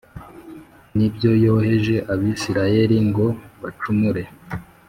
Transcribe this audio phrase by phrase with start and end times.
[0.95, 3.25] n’ibyo yoheje Abisirayeli ngo
[3.61, 4.23] bacumure